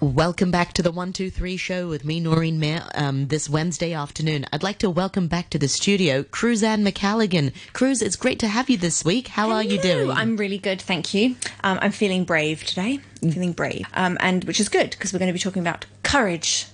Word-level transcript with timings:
Welcome 0.00 0.50
back 0.50 0.72
to 0.74 0.82
the 0.82 0.90
123 0.90 1.58
show 1.58 1.86
with 1.86 2.06
me, 2.06 2.20
Noreen 2.20 2.58
Mayer, 2.58 2.82
um, 2.94 3.26
this 3.28 3.50
Wednesday 3.50 3.92
afternoon. 3.92 4.46
I'd 4.50 4.62
like 4.62 4.78
to 4.78 4.88
welcome 4.88 5.28
back 5.28 5.50
to 5.50 5.58
the 5.58 5.68
studio 5.68 6.22
Cruzanne 6.22 6.82
Macalligan. 6.82 7.52
Cruz, 7.74 8.00
it's 8.00 8.16
great 8.16 8.38
to 8.38 8.48
have 8.48 8.70
you 8.70 8.78
this 8.78 9.04
week. 9.04 9.28
How 9.28 9.44
Hello. 9.48 9.56
are 9.56 9.62
you 9.62 9.78
doing? 9.78 10.10
I'm 10.10 10.38
really 10.38 10.56
good, 10.56 10.80
thank 10.80 11.12
you. 11.12 11.36
Um, 11.62 11.78
I'm 11.82 11.92
feeling 11.92 12.24
brave 12.24 12.64
today. 12.64 13.00
I'm 13.22 13.30
feeling 13.30 13.52
brave, 13.52 13.86
um, 13.92 14.16
and 14.20 14.42
which 14.44 14.58
is 14.58 14.70
good 14.70 14.88
because 14.90 15.12
we're 15.12 15.18
going 15.18 15.28
to 15.28 15.34
be 15.34 15.38
talking 15.38 15.60
about 15.60 15.84
courage. 16.02 16.64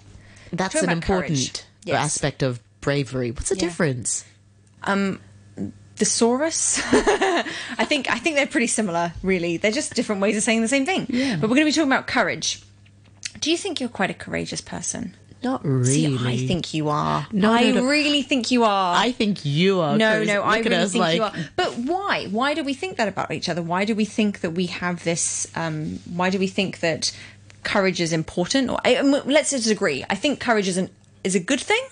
That's 0.53 0.77
an 0.77 0.91
important 0.91 1.67
Yes. 1.85 1.97
aspect 2.05 2.45
of 2.45 2.61
bravery. 2.81 3.33
What's 3.33 3.49
the 3.49 3.57
Yeah. 3.57 3.61
difference? 3.63 4.25
Thesaurus. 5.97 6.79
I 6.93 7.85
think 7.87 8.09
I 8.11 8.19
think 8.19 8.37
they're 8.37 8.47
pretty 8.47 8.67
similar, 8.69 9.15
really. 9.23 9.57
They're 9.57 9.73
just 9.73 9.95
different 9.95 10.21
ways 10.21 10.37
of 10.37 10.43
saying 10.45 10.61
the 10.61 10.69
same 10.69 10.85
thing. 10.87 11.07
Yeah. 11.09 11.37
But 11.37 11.49
we're 11.51 11.57
going 11.57 11.67
to 11.67 11.73
be 11.73 11.73
talking 11.73 11.91
about 11.91 12.07
courage. 12.07 12.63
Do 13.41 13.51
you 13.51 13.57
think 13.57 13.81
you're 13.81 13.89
quite 13.89 14.11
a 14.11 14.15
courageous 14.15 14.61
person? 14.61 15.15
Not 15.43 15.65
really. 15.65 16.17
See, 16.17 16.19
I 16.19 16.37
think 16.39 16.75
you 16.75 16.89
are. 16.89 17.27
No, 17.31 17.53
I 17.53 17.71
no, 17.71 17.83
no. 17.83 17.87
really 17.87 18.23
think 18.23 18.51
you 18.51 18.65
are. 18.65 18.97
I 18.97 19.13
think 19.13 19.45
you 19.45 19.81
are. 19.81 19.97
no, 19.97 20.25
no, 20.25 20.43
I 20.43 20.59
really 20.59 20.89
think 20.89 21.03
like, 21.03 21.17
you 21.17 21.23
are. 21.23 21.33
But 21.55 21.73
why? 21.79 22.27
Why 22.27 22.55
do 22.55 22.65
we 22.65 22.75
think 22.75 22.97
that 22.97 23.07
about 23.07 23.31
each 23.31 23.49
other? 23.49 23.63
Why 23.63 23.85
do 23.85 23.95
we 23.95 24.05
think 24.05 24.41
that 24.41 24.51
we 24.51 24.67
have 24.67 25.05
this? 25.05 25.47
Um, 25.55 26.01
why 26.13 26.31
do 26.31 26.39
we 26.39 26.47
think 26.49 26.81
that 26.81 27.17
courage 27.63 28.01
is 28.01 28.13
important? 28.13 28.71
Or 28.71 28.81
I, 28.85 28.97
um, 28.97 29.13
let's 29.27 29.51
just 29.51 29.71
agree. 29.71 30.05
I 30.09 30.15
think 30.15 30.41
courage 30.41 30.69
is 30.69 30.79
an 30.79 30.91
is 31.23 31.35
a 31.35 31.41
good 31.41 31.61
thing, 31.61 31.85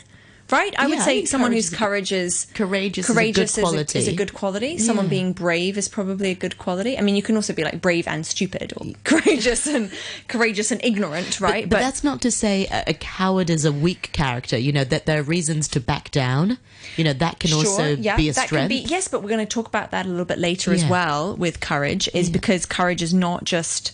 right? 0.50 0.74
I 0.78 0.86
would 0.86 0.96
Yeah, 0.96 1.02
I 1.02 1.04
say 1.04 1.24
someone 1.24 1.52
whose 1.52 1.70
courage 1.70 2.12
is 2.12 2.46
Courageous 2.54 3.08
is 3.08 3.10
a 3.10 3.12
good 3.12 3.16
courageous 3.16 3.50
is 3.52 3.58
a, 3.58 3.60
quality. 3.62 3.98
is 3.98 4.08
a 4.08 4.12
good 4.12 4.34
quality. 4.34 4.78
Someone 4.78 5.06
Yeah. 5.06 5.10
being 5.10 5.32
brave 5.32 5.78
is 5.78 5.88
probably 5.88 6.30
a 6.30 6.34
good 6.34 6.58
quality. 6.58 6.98
I 6.98 7.00
mean, 7.00 7.16
you 7.16 7.22
can 7.22 7.36
also 7.36 7.52
be 7.52 7.64
like 7.64 7.80
brave 7.80 8.06
and 8.06 8.26
stupid, 8.26 8.72
or 8.76 8.86
courageous 9.04 9.66
and 9.66 9.90
courageous 10.28 10.70
and 10.70 10.80
ignorant, 10.84 11.40
right? 11.40 11.68
But, 11.68 11.80
that's 11.80 12.04
not 12.04 12.20
to 12.22 12.30
say 12.30 12.66
a, 12.70 12.84
a 12.88 12.94
coward 12.94 13.50
is 13.50 13.64
a 13.64 13.72
weak 13.72 14.10
character. 14.12 14.56
You 14.58 14.72
know 14.72 14.84
that 14.84 15.06
there 15.06 15.20
are 15.20 15.22
reasons 15.22 15.68
to 15.68 15.80
back 15.80 16.10
down. 16.10 16.58
You 16.96 17.04
know 17.04 17.12
that 17.14 17.40
can 17.40 17.52
also 17.52 17.96
yeah, 17.96 18.16
be 18.16 18.28
a 18.28 18.34
strength. 18.34 18.68
Be, 18.68 18.76
yes, 18.76 19.08
but 19.08 19.22
we're 19.22 19.28
going 19.30 19.46
to 19.46 19.46
talk 19.46 19.66
about 19.66 19.90
that 19.90 20.06
a 20.06 20.08
little 20.08 20.24
bit 20.24 20.38
later 20.38 20.72
as 20.72 20.84
well 20.84 21.36
with 21.36 21.60
courage, 21.60 22.08
is 22.14 22.30
because 22.30 22.66
courage 22.66 23.02
is 23.02 23.14
not 23.14 23.44
just. 23.44 23.92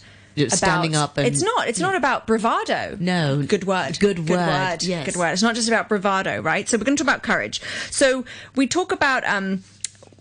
Just 0.49 0.59
standing 0.59 0.97
up 0.97 1.19
and- 1.19 1.27
it's 1.27 1.43
not. 1.43 1.69
It's 1.69 1.81
not 1.81 1.95
about 1.95 2.27
bravado. 2.27 2.97
No. 3.01 3.43
good 3.43 3.65
word. 3.65 3.99
Good 3.99 4.17
Good 4.27 4.31
word, 4.31 4.47
word. 4.47 4.83
yes. 4.83 5.07
Good 5.07 5.17
word. 5.17 5.33
It's 5.33 5.43
not 5.43 5.55
just 5.55 5.69
about 5.69 5.89
bravado, 5.89 6.41
right? 6.41 6.69
So 6.69 6.77
we're 6.79 6.85
going 6.85 6.97
to 6.97 7.05
talk 7.05 7.13
about 7.13 7.23
courage. 7.23 7.61
So 7.91 8.25
we 8.57 8.67
talk 8.67 8.93
about 8.93 9.25
um, 9.25 9.63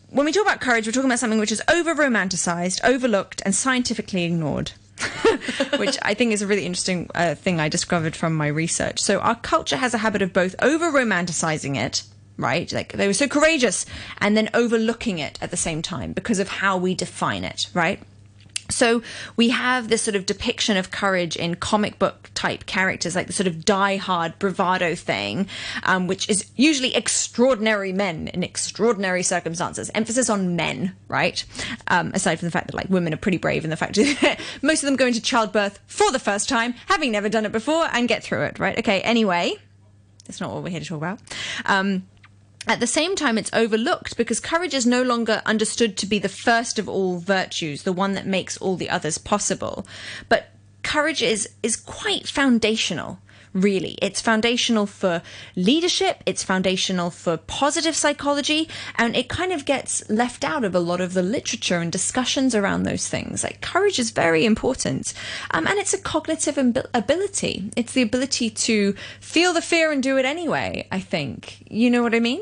when 0.09 0.25
we 0.25 0.31
talk 0.31 0.43
about 0.43 0.59
courage, 0.61 0.85
we're 0.85 0.91
talking 0.91 1.09
about 1.09 1.19
something 1.19 1.39
which 1.39 1.51
is 1.51 1.61
over 1.69 1.93
romanticized, 1.95 2.79
overlooked, 2.83 3.41
and 3.45 3.53
scientifically 3.55 4.23
ignored. 4.25 4.71
which 5.77 5.97
I 6.01 6.13
think 6.13 6.33
is 6.33 6.41
a 6.41 6.47
really 6.47 6.65
interesting 6.65 7.09
uh, 7.15 7.33
thing 7.35 7.61
I 7.61 7.69
discovered 7.69 8.17
from 8.17 8.35
my 8.35 8.47
research. 8.47 8.99
So, 8.99 9.19
our 9.19 9.35
culture 9.35 9.77
has 9.77 9.93
a 9.93 9.97
habit 9.99 10.21
of 10.21 10.33
both 10.33 10.55
over 10.61 10.91
romanticizing 10.91 11.77
it, 11.77 12.03
right? 12.37 12.69
Like 12.73 12.91
they 12.91 13.07
were 13.07 13.13
so 13.13 13.27
courageous, 13.27 13.85
and 14.19 14.35
then 14.35 14.49
overlooking 14.53 15.19
it 15.19 15.39
at 15.41 15.51
the 15.51 15.57
same 15.57 15.81
time 15.81 16.11
because 16.11 16.39
of 16.39 16.49
how 16.49 16.77
we 16.77 16.95
define 16.95 17.45
it, 17.45 17.67
right? 17.73 18.01
So 18.69 19.01
we 19.35 19.49
have 19.49 19.89
this 19.89 20.01
sort 20.01 20.15
of 20.15 20.25
depiction 20.25 20.77
of 20.77 20.91
courage 20.91 21.35
in 21.35 21.55
comic 21.55 21.99
book 21.99 22.29
type 22.33 22.65
characters, 22.65 23.15
like 23.15 23.27
the 23.27 23.33
sort 23.33 23.47
of 23.47 23.65
die-hard 23.65 24.37
bravado 24.39 24.95
thing, 24.95 25.47
um, 25.83 26.07
which 26.07 26.29
is 26.29 26.49
usually 26.55 26.95
extraordinary 26.95 27.91
men 27.91 28.27
in 28.29 28.43
extraordinary 28.43 29.23
circumstances. 29.23 29.89
Emphasis 29.93 30.29
on 30.29 30.55
men, 30.55 30.95
right? 31.07 31.43
Um, 31.87 32.11
aside 32.13 32.39
from 32.39 32.47
the 32.47 32.51
fact 32.51 32.67
that 32.67 32.75
like 32.75 32.89
women 32.89 33.13
are 33.13 33.17
pretty 33.17 33.37
brave, 33.37 33.63
and 33.63 33.71
the 33.71 33.77
fact 33.77 33.95
that 33.95 34.39
most 34.61 34.83
of 34.83 34.87
them 34.87 34.95
go 34.95 35.07
into 35.07 35.21
childbirth 35.21 35.79
for 35.87 36.11
the 36.11 36.19
first 36.19 36.47
time, 36.47 36.73
having 36.87 37.11
never 37.11 37.29
done 37.29 37.45
it 37.45 37.51
before, 37.51 37.87
and 37.91 38.07
get 38.07 38.23
through 38.23 38.43
it, 38.43 38.59
right? 38.59 38.77
Okay. 38.79 39.01
Anyway, 39.01 39.55
that's 40.25 40.39
not 40.39 40.53
what 40.53 40.63
we're 40.63 40.69
here 40.69 40.79
to 40.79 40.85
talk 40.85 40.97
about. 40.97 41.19
Um, 41.65 42.03
at 42.67 42.79
the 42.79 42.87
same 42.87 43.15
time, 43.15 43.37
it's 43.37 43.53
overlooked 43.53 44.17
because 44.17 44.39
courage 44.39 44.73
is 44.73 44.85
no 44.85 45.01
longer 45.01 45.41
understood 45.45 45.97
to 45.97 46.05
be 46.05 46.19
the 46.19 46.29
first 46.29 46.77
of 46.77 46.89
all 46.89 47.19
virtues, 47.19 47.83
the 47.83 47.93
one 47.93 48.13
that 48.13 48.27
makes 48.27 48.57
all 48.57 48.75
the 48.75 48.89
others 48.89 49.17
possible. 49.17 49.87
But 50.27 50.49
courage 50.83 51.21
is 51.21 51.49
is 51.63 51.75
quite 51.75 52.27
foundational. 52.27 53.19
Really, 53.53 53.97
it's 54.01 54.21
foundational 54.21 54.85
for 54.85 55.23
leadership, 55.55 56.21
it's 56.27 56.43
foundational 56.43 57.09
for 57.09 57.37
positive 57.37 57.95
psychology, 57.95 58.69
and 58.95 59.15
it 59.15 59.27
kind 59.27 59.51
of 59.51 59.65
gets 59.65 60.07
left 60.07 60.43
out 60.43 60.63
of 60.63 60.75
a 60.75 60.79
lot 60.79 61.01
of 61.01 61.13
the 61.13 61.23
literature 61.23 61.79
and 61.79 61.91
discussions 61.91 62.53
around 62.53 62.83
those 62.83 63.07
things. 63.07 63.43
Like, 63.43 63.61
courage 63.61 63.97
is 63.97 64.11
very 64.11 64.45
important, 64.45 65.13
um, 65.49 65.65
and 65.65 65.79
it's 65.79 65.95
a 65.95 65.97
cognitive 65.97 66.59
abil- 66.59 66.85
ability. 66.93 67.71
It's 67.75 67.93
the 67.93 68.03
ability 68.03 68.51
to 68.51 68.93
feel 69.19 69.53
the 69.53 69.61
fear 69.61 69.91
and 69.91 70.03
do 70.03 70.17
it 70.17 70.25
anyway, 70.25 70.87
I 70.91 70.99
think. 70.99 71.63
You 71.71 71.89
know 71.89 72.03
what 72.03 72.13
I 72.13 72.19
mean? 72.19 72.41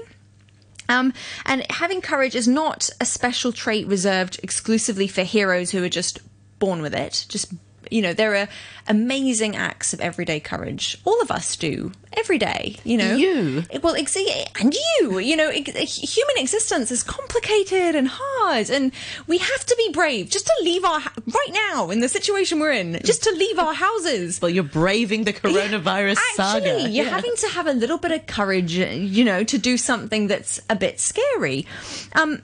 Um, 0.89 1.13
and 1.45 1.65
having 1.69 2.01
courage 2.01 2.35
is 2.35 2.47
not 2.47 2.89
a 2.99 3.05
special 3.05 3.51
trait 3.51 3.87
reserved 3.87 4.39
exclusively 4.43 5.07
for 5.07 5.23
heroes 5.23 5.71
who 5.71 5.83
are 5.83 5.89
just 5.89 6.19
born 6.59 6.81
with 6.81 6.93
it. 6.93 7.25
Just 7.29 7.53
you 7.91 8.01
know, 8.01 8.13
there 8.13 8.35
are 8.35 8.47
amazing 8.87 9.55
acts 9.55 9.93
of 9.93 9.99
everyday 9.99 10.39
courage. 10.39 10.97
All 11.05 11.21
of 11.21 11.29
us 11.31 11.55
do 11.55 11.91
every 12.13 12.37
day. 12.37 12.77
You 12.83 12.97
know, 12.97 13.15
You. 13.15 13.63
well, 13.81 13.95
ex- 13.95 14.15
and 14.59 14.73
you. 15.01 15.19
You 15.19 15.35
know, 15.35 15.49
ex- 15.49 15.95
human 15.97 16.37
existence 16.37 16.89
is 16.91 17.03
complicated 17.03 17.95
and 17.95 18.07
hard, 18.11 18.69
and 18.69 18.91
we 19.27 19.37
have 19.37 19.65
to 19.65 19.75
be 19.77 19.89
brave 19.91 20.29
just 20.29 20.45
to 20.45 20.53
leave 20.63 20.83
our 20.85 20.99
right 20.99 21.53
now 21.73 21.89
in 21.89 21.99
the 21.99 22.09
situation 22.09 22.59
we're 22.59 22.71
in. 22.71 22.99
Just 23.03 23.23
to 23.23 23.31
leave 23.31 23.59
our 23.59 23.73
houses. 23.73 24.41
well, 24.41 24.49
you're 24.49 24.63
braving 24.63 25.23
the 25.25 25.33
coronavirus 25.33 26.17
Actually, 26.37 26.69
saga. 26.71 26.89
you're 26.89 27.05
Yeah. 27.05 27.11
having 27.11 27.35
to 27.37 27.47
have 27.49 27.67
a 27.67 27.73
little 27.73 27.97
bit 27.97 28.11
of 28.11 28.25
courage, 28.27 28.73
you 28.73 29.23
know, 29.23 29.43
to 29.43 29.57
do 29.57 29.77
something 29.77 30.27
that's 30.27 30.59
a 30.69 30.75
bit 30.75 30.99
scary. 30.99 31.65
Um, 32.13 32.41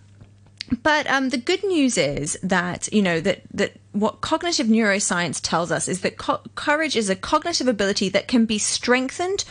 but 0.81 1.07
um, 1.07 1.29
the 1.29 1.37
good 1.37 1.63
news 1.63 1.97
is 1.97 2.37
that 2.43 2.91
you 2.93 3.01
know 3.01 3.19
that 3.19 3.41
that 3.53 3.73
what 3.91 4.21
cognitive 4.21 4.67
neuroscience 4.67 5.39
tells 5.41 5.71
us 5.71 5.87
is 5.87 6.01
that 6.01 6.17
co- 6.17 6.41
courage 6.55 6.95
is 6.95 7.09
a 7.09 7.15
cognitive 7.15 7.67
ability 7.67 8.09
that 8.09 8.27
can 8.27 8.45
be 8.45 8.57
strengthened 8.57 9.45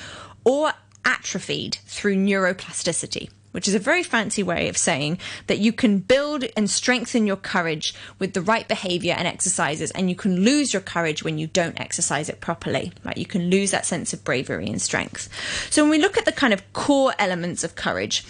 or 0.45 0.73
atrophied 1.05 1.79
through 1.87 2.17
neuroplasticity. 2.17 3.31
Which 3.53 3.69
is 3.69 3.75
a 3.75 3.79
very 3.79 4.03
fancy 4.03 4.43
way 4.43 4.69
of 4.71 4.79
saying 4.79 5.19
that 5.47 5.59
you 5.59 5.75
can 5.75 5.99
build 5.99 6.47
and 6.57 6.71
strengthen 6.71 7.27
your 7.27 7.37
courage 7.37 7.95
with 8.19 8.33
the 8.33 8.41
right 8.41 8.67
behavior 8.67 9.15
and 9.15 9.29
exercises, 9.29 9.91
and 9.91 10.09
you 10.09 10.17
can 10.17 10.41
lose 10.41 10.73
your 10.73 10.81
courage 10.81 11.23
when 11.23 11.37
you 11.37 11.49
don't 11.49 11.79
exercise 11.79 12.31
it 12.31 12.41
properly. 12.41 12.93
Right? 13.05 13.19
You 13.19 13.27
can 13.27 13.51
lose 13.51 13.71
that 13.73 13.85
sense 13.85 14.15
of 14.15 14.25
bravery 14.25 14.69
and 14.69 14.81
strength. 14.81 15.29
So 15.71 15.83
when 15.83 15.91
we 15.91 15.99
look 15.99 16.17
at 16.17 16.25
the 16.25 16.33
kind 16.33 16.55
of 16.55 16.73
core 16.73 17.13
elements 17.19 17.63
of 17.63 17.75
courage, 17.75 18.25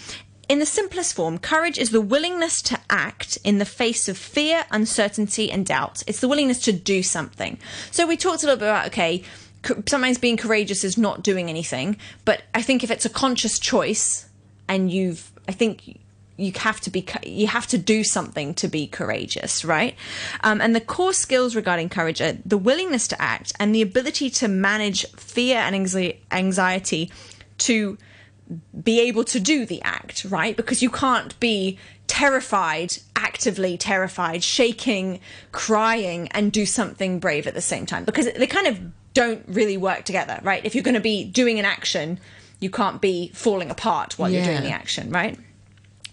in 0.49 0.59
the 0.59 0.65
simplest 0.65 1.13
form, 1.13 1.37
courage 1.37 1.77
is 1.77 1.91
the 1.91 2.01
willingness 2.01 2.61
to 2.63 2.79
act 2.89 3.37
in 3.43 3.59
the 3.59 3.65
face 3.65 4.09
of 4.09 4.17
fear, 4.17 4.65
uncertainty, 4.71 5.51
and 5.51 5.65
doubt. 5.65 6.03
It's 6.05 6.19
the 6.19 6.27
willingness 6.27 6.59
to 6.63 6.73
do 6.73 7.01
something. 7.01 7.57
So 7.91 8.05
we 8.05 8.17
talked 8.17 8.43
a 8.43 8.47
little 8.47 8.59
bit 8.59 8.69
about, 8.69 8.87
okay, 8.87 9.23
sometimes 9.87 10.17
being 10.17 10.37
courageous 10.37 10.83
is 10.83 10.97
not 10.97 11.23
doing 11.23 11.49
anything, 11.49 11.97
but 12.25 12.43
I 12.53 12.61
think 12.61 12.83
if 12.83 12.91
it's 12.91 13.05
a 13.05 13.09
conscious 13.09 13.57
choice 13.57 14.27
and 14.67 14.91
you've, 14.91 15.31
I 15.47 15.53
think 15.53 15.99
you 16.35 16.51
have 16.55 16.81
to 16.81 16.89
be 16.89 17.05
you 17.23 17.47
have 17.47 17.67
to 17.67 17.77
do 17.77 18.03
something 18.03 18.55
to 18.55 18.67
be 18.67 18.87
courageous 18.87 19.63
right 19.63 19.95
um, 20.43 20.61
and 20.61 20.75
the 20.75 20.81
core 20.81 21.13
skills 21.13 21.55
regarding 21.55 21.89
courage 21.89 22.21
are 22.21 22.33
the 22.43 22.57
willingness 22.57 23.07
to 23.07 23.21
act 23.21 23.53
and 23.59 23.73
the 23.73 23.83
ability 23.83 24.31
to 24.31 24.47
manage 24.47 25.05
fear 25.11 25.57
and 25.57 25.75
anxiety 26.31 27.11
to 27.59 27.99
be 28.83 28.99
able 29.01 29.23
to 29.25 29.39
do 29.39 29.65
the 29.65 29.81
act, 29.83 30.25
right? 30.25 30.55
Because 30.55 30.81
you 30.81 30.89
can't 30.89 31.39
be 31.39 31.77
terrified, 32.07 32.97
actively 33.15 33.77
terrified, 33.77 34.43
shaking, 34.43 35.19
crying, 35.51 36.27
and 36.29 36.51
do 36.51 36.65
something 36.65 37.19
brave 37.19 37.47
at 37.47 37.53
the 37.53 37.61
same 37.61 37.85
time 37.85 38.03
because 38.03 38.31
they 38.33 38.47
kind 38.47 38.67
of 38.67 38.79
don't 39.13 39.43
really 39.47 39.77
work 39.77 40.03
together, 40.05 40.39
right? 40.43 40.65
If 40.65 40.75
you're 40.75 40.83
going 40.83 40.95
to 40.95 40.99
be 40.99 41.23
doing 41.23 41.59
an 41.59 41.65
action, 41.65 42.19
you 42.59 42.69
can't 42.69 43.01
be 43.01 43.29
falling 43.33 43.69
apart 43.69 44.17
while 44.17 44.29
you're 44.29 44.43
doing 44.43 44.63
the 44.63 44.71
action, 44.71 45.09
right? 45.09 45.37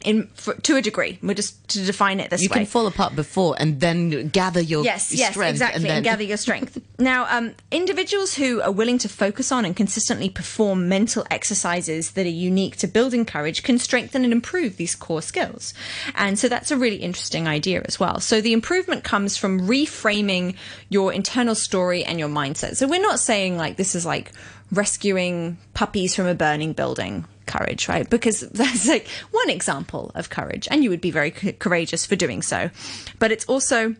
In 0.05 0.29
for, 0.35 0.55
to 0.55 0.76
a 0.76 0.82
degree, 0.82 1.19
we're 1.23 1.35
just 1.35 1.69
to 1.70 1.85
define 1.85 2.20
it 2.20 2.31
this 2.31 2.43
You 2.43 2.49
way. 2.49 2.55
You 2.55 2.61
can 2.61 2.67
fall 2.67 2.87
apart 2.87 3.14
before 3.14 3.55
and 3.58 3.81
then 3.81 4.29
gather 4.29 4.61
your 4.61 4.82
Yes, 4.82 5.12
yes, 5.12 5.37
exactly, 5.37 5.88
and 5.88 5.99
and, 5.99 6.05
gather 6.05 6.23
your 6.23 6.38
strength. 6.38 6.81
now, 6.99 7.26
um, 7.29 7.55
individuals 7.70 8.35
who 8.35 8.62
are 8.62 8.73
willing 8.73 8.99
to 8.99 9.08
focus 9.08 9.52
on 9.52 9.64
and 9.64 9.76
consistently 9.76 10.31
perform 10.31 10.88
mental 10.88 11.26
exercises 11.31 12.12
that 12.12 12.25
are 12.25 12.31
unique 12.31 12.76
to 12.79 12.87
building 12.87 13.26
courage 13.26 13.62
can 13.62 13.79
strengthen 13.79 14.25
and 14.25 14.32
improve 14.32 14.76
these 14.76 14.94
core 14.94 15.23
skills. 15.23 15.75
And 16.14 16.38
so 16.38 16.49
that's 16.49 16.70
a 16.70 16.76
really 16.76 16.97
interesting 16.97 17.47
idea 17.47 17.82
as 17.85 18.00
well. 18.00 18.20
So 18.20 18.41
the 18.41 18.52
improvement 18.52 19.05
comes 19.05 19.37
from 19.37 19.61
reframing 19.61 20.56
your 20.88 21.12
internal 21.12 21.55
story 21.55 22.05
and 22.05 22.19
your 22.19 22.29
mindset. 22.29 22.76
So 22.76 22.88
we're 22.88 23.02
not 23.02 23.20
saying 23.20 23.56
like 23.56 23.76
this 23.76 23.94
is 23.94 24.06
like 24.06 24.32
rescuing 24.72 25.58
puppies 25.75 26.14
from 26.14 26.26
a 26.26 26.34
burning 26.34 26.72
building 26.72 27.25
courage, 27.46 27.88
right? 27.88 28.08
Because 28.08 28.40
that's 28.50 28.88
like 28.88 29.08
one 29.31 29.50
example 29.50 30.11
of 30.14 30.31
courage, 30.31 30.69
and 30.70 30.82
you 30.84 30.90
would 30.90 31.00
be 31.00 31.11
very 31.11 31.32
c- 31.32 31.52
courageous 31.52 32.06
for 32.06 32.17
doing 32.17 32.43
so. 32.43 32.70
But 33.19 33.32
it's 33.32 33.44
also 33.46 33.94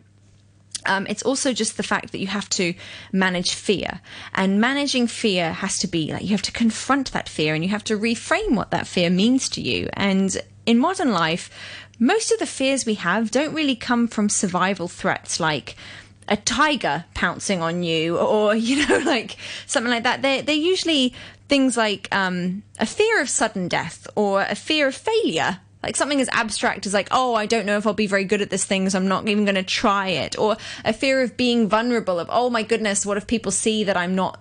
Um, 0.87 1.05
it's 1.07 1.21
also 1.21 1.53
just 1.53 1.77
the 1.77 1.83
fact 1.83 2.11
that 2.11 2.17
you 2.19 2.27
have 2.27 2.49
to 2.57 2.73
manage 3.11 3.53
fear. 3.53 4.01
And 4.33 4.59
managing 4.59 5.05
fear 5.07 5.53
has 5.53 5.77
to 5.77 5.87
be 5.87 6.11
like 6.11 6.23
you 6.23 6.29
have 6.31 6.41
to 6.49 6.51
confront 6.51 7.11
that 7.11 7.29
fear 7.29 7.53
and 7.53 7.63
you 7.63 7.69
have 7.69 7.83
to 7.83 7.99
reframe 7.99 8.55
what 8.55 8.71
that 8.71 8.87
fear 8.87 9.11
means 9.11 9.47
to 9.49 9.61
you. 9.61 9.89
And 9.93 10.35
in 10.65 10.79
modern 10.79 11.11
life, 11.11 11.49
most 11.99 12.31
of 12.31 12.39
the 12.39 12.47
fears 12.47 12.83
we 12.83 12.95
have 12.95 13.29
don't 13.29 13.53
really 13.53 13.75
come 13.75 14.07
from 14.07 14.27
survival 14.27 14.87
threats 14.87 15.39
like 15.39 15.75
a 16.27 16.37
tiger 16.37 17.05
pouncing 17.13 17.61
on 17.61 17.83
you 17.83 18.17
or, 18.17 18.55
you 18.67 18.87
know, 18.87 18.99
like 18.99 19.37
something 19.65 19.91
like 19.91 20.03
that. 20.03 20.21
They're, 20.21 20.41
they're 20.41 20.55
usually 20.55 21.13
things 21.49 21.75
like 21.75 22.07
um, 22.11 22.63
a 22.79 22.85
fear 22.85 23.21
of 23.21 23.29
sudden 23.29 23.67
death 23.67 24.07
or 24.15 24.41
a 24.41 24.55
fear 24.55 24.87
of 24.87 24.95
failure 24.95 25.59
like 25.83 25.95
something 25.95 26.21
as 26.21 26.29
abstract 26.29 26.85
as 26.85 26.93
like, 26.93 27.07
oh, 27.09 27.33
I 27.33 27.47
don't 27.47 27.65
know 27.65 27.77
if 27.77 27.87
I'll 27.87 27.93
be 27.93 28.05
very 28.05 28.23
good 28.23 28.41
at 28.41 28.51
this 28.51 28.63
thing, 28.63 28.87
so 28.89 28.99
I'm 28.99 29.07
not 29.07 29.27
even 29.27 29.45
going 29.45 29.55
to 29.55 29.63
try 29.63 30.09
it. 30.09 30.37
Or 30.37 30.55
a 30.85 30.93
fear 30.93 31.21
of 31.23 31.35
being 31.35 31.67
vulnerable 31.67 32.19
of, 32.19 32.29
oh 32.31 32.51
my 32.51 32.61
goodness, 32.61 33.03
what 33.03 33.17
if 33.17 33.25
people 33.25 33.51
see 33.51 33.83
that 33.85 33.97
I'm 33.97 34.15
not 34.15 34.39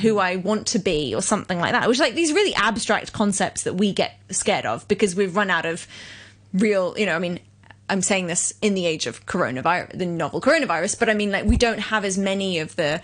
who 0.00 0.18
I 0.18 0.36
want 0.36 0.66
to 0.68 0.78
be 0.78 1.14
or 1.14 1.22
something 1.22 1.58
like 1.58 1.72
that. 1.72 1.88
Which 1.88 1.98
like 1.98 2.14
these 2.14 2.32
really 2.32 2.54
abstract 2.54 3.12
concepts 3.12 3.62
that 3.62 3.74
we 3.74 3.92
get 3.92 4.18
scared 4.30 4.66
of 4.66 4.86
because 4.88 5.14
we've 5.14 5.34
run 5.34 5.50
out 5.50 5.66
of 5.66 5.86
real, 6.52 6.94
you 6.98 7.06
know, 7.06 7.14
I 7.14 7.18
mean, 7.18 7.40
I'm 7.88 8.02
saying 8.02 8.26
this 8.26 8.52
in 8.60 8.74
the 8.74 8.86
age 8.86 9.06
of 9.06 9.24
coronavirus, 9.26 9.98
the 9.98 10.06
novel 10.06 10.40
coronavirus, 10.40 10.98
but 10.98 11.08
I 11.08 11.14
mean, 11.14 11.30
like, 11.30 11.44
we 11.44 11.56
don't 11.56 11.80
have 11.80 12.04
as 12.04 12.18
many 12.18 12.58
of 12.58 12.76
the 12.76 13.00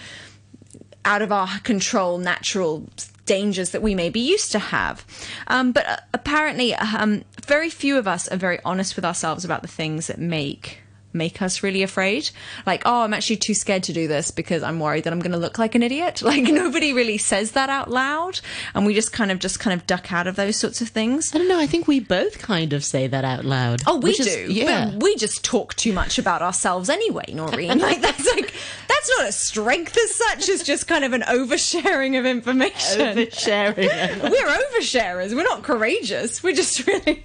out 1.05 1.23
of 1.23 1.33
our 1.33 1.59
control 1.61 2.19
natural 2.19 2.89
dangers 3.27 3.71
that 3.71 3.83
we 3.83 3.95
may 3.95 4.11
be 4.11 4.21
used 4.21 4.53
to 4.53 4.59
have. 4.59 5.05
Um, 5.47 5.73
but 5.73 5.87
uh, 5.87 5.97
apparently, 6.13 6.75
um, 6.75 7.25
very 7.47 7.71
few 7.71 7.99
of 7.99 8.07
us 8.07 8.29
are 8.29 8.37
very 8.37 8.59
honest 8.65 8.97
with 8.97 9.05
ourselves 9.05 9.45
about 9.45 9.63
the 9.63 9.69
things 9.69 10.07
that 10.07 10.19
make 10.19 10.79
make 11.15 11.41
us 11.41 11.63
really 11.63 11.83
afraid. 11.83 12.31
Like, 12.67 12.83
oh, 12.85 13.03
I'm 13.03 13.15
actually 13.15 13.37
too 13.37 13.55
scared 13.55 13.85
to 13.85 13.93
do 13.93 14.09
this 14.09 14.31
because 14.31 14.63
I'm 14.63 14.81
worried 14.81 15.05
that 15.05 15.13
I'm 15.13 15.21
going 15.21 15.33
to 15.33 15.39
look 15.39 15.59
like 15.59 15.75
an 15.75 15.83
idiot. 15.83 16.23
Like 16.35 16.45
nobody 16.45 16.93
really 16.93 17.19
says 17.19 17.53
that 17.53 17.71
out 17.71 17.91
loud, 17.91 18.41
and 18.75 18.85
we 18.85 18.93
just 18.95 19.13
kind 19.13 19.31
of 19.31 19.39
just 19.39 19.61
kind 19.61 19.79
of 19.79 19.87
duck 19.87 20.13
out 20.13 20.27
of 20.27 20.35
those 20.37 20.57
sorts 20.57 20.81
of 20.81 20.89
things. 20.89 21.33
I 21.35 21.39
don't 21.39 21.47
know. 21.49 21.61
I 21.61 21.67
think 21.67 21.87
we 21.87 22.01
both 22.01 22.41
kind 22.41 22.73
of 22.73 22.83
say 22.85 23.07
that 23.07 23.25
out 23.25 23.45
loud. 23.45 23.83
Oh, 23.87 23.99
we 23.99 24.15
do. 24.15 24.23
is- 24.25 24.51
yeah. 24.51 24.91
But 24.91 25.03
we 25.03 25.15
just 25.17 25.45
talk 25.45 25.75
too 25.75 25.93
much 25.93 26.19
about 26.19 26.43
ourselves 26.43 26.89
anyway, 26.91 27.27
Noreen. 27.33 27.79
like 27.79 28.01
that's 28.01 28.27
like 28.35 28.53
that's 28.89 29.11
not 29.19 29.29
a 29.29 29.33
strength 29.33 29.97
as 29.97 30.15
such. 30.15 30.49
It's 30.49 30.65
just 30.65 30.89
kind 30.89 31.05
of 31.05 31.13
an 31.13 31.23
oversharing 31.23 32.19
of 32.19 32.27
information. 32.27 33.01
Oversharing. 33.01 34.23
We're 34.31 34.47
oversharers. 34.81 35.35
We're 35.37 35.45
not 35.45 35.63
courageous. 35.63 36.43
We're 36.43 36.55
just 36.55 36.87
really. 36.87 37.25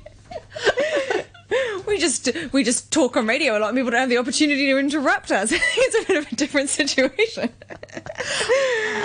We 1.87 1.97
just 1.97 2.29
we 2.51 2.63
just 2.63 2.91
talk 2.91 3.17
on 3.17 3.25
radio 3.25 3.57
a 3.57 3.59
lot, 3.59 3.69
and 3.69 3.77
people 3.77 3.89
don't 3.89 4.01
have 4.01 4.09
the 4.09 4.19
opportunity 4.19 4.67
to 4.67 4.77
interrupt 4.77 5.31
us. 5.31 5.51
it's 5.55 6.03
a 6.03 6.07
bit 6.07 6.17
of 6.17 6.31
a 6.31 6.35
different 6.35 6.69
situation. 6.69 7.49